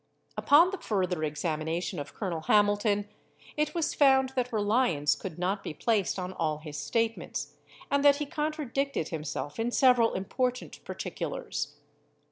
[0.35, 3.07] Upon the further examination of Colonel Hamilton,
[3.55, 7.53] it was found that reliance could not be placed on all his statements,
[7.91, 11.75] and that he contradicted himself in several important particulars.